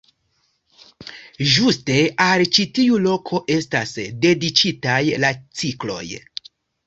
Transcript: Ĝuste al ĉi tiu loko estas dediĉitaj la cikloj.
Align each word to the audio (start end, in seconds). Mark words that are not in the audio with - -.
Ĝuste 1.55 1.97
al 2.29 2.45
ĉi 2.55 2.65
tiu 2.79 2.97
loko 3.05 3.41
estas 3.57 3.93
dediĉitaj 4.25 4.99
la 5.25 5.31
cikloj. 5.61 6.03